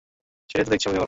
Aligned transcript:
সেটাই 0.49 0.65
তো 0.65 0.71
দেখছি, 0.71 0.87
অপেক্ষা 0.87 0.91
কর। 0.91 0.99